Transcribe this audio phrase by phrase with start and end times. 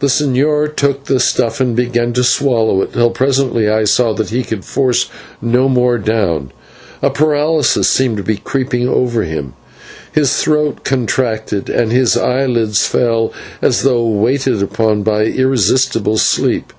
[0.00, 4.30] The señor took the stuff and began to swallow it, till presently I saw that
[4.30, 5.10] he could force
[5.42, 6.52] no more down,
[7.00, 9.52] for a paralysis seemed to be creeping over him;
[10.10, 16.72] his throat contracted, and his eyelids fell as though weighed upon by irresistible sleep.